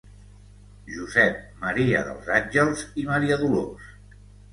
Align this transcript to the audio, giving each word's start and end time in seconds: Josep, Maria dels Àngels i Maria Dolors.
Josep, 0.93 1.35
Maria 1.65 2.01
dels 2.07 2.31
Àngels 2.37 2.81
i 3.03 3.05
Maria 3.11 3.39
Dolors. 3.43 3.93